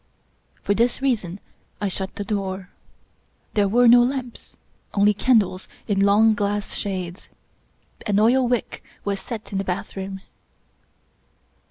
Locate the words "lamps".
4.01-4.57